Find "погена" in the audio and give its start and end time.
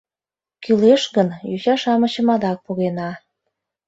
2.65-3.09